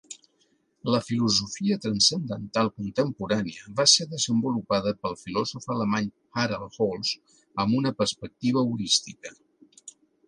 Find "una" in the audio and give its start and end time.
7.83-7.93